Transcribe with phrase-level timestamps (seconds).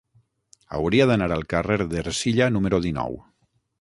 [0.77, 3.21] Hauria d'anar al carrer d'Ercilla número dinou.